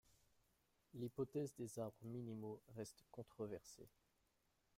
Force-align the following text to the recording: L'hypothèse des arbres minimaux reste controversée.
L'hypothèse 0.95 1.53
des 1.53 1.77
arbres 1.77 2.03
minimaux 2.05 2.59
reste 2.75 3.05
controversée. 3.11 3.87